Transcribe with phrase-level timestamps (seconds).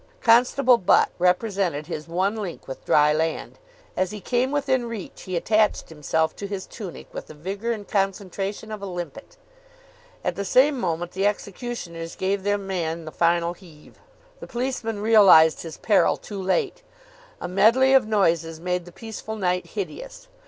[0.23, 3.59] Constable Butt represented his one link with dry land.
[3.95, 7.87] As he came within reach he attached himself to his tunic with the vigour and
[7.87, 9.37] concentration of a limpet.
[10.23, 13.99] At the same moment the executioners gave their man the final heave.
[14.39, 16.81] The policeman realised his peril too late.
[17.39, 20.27] A medley of noises made the peaceful night hideous.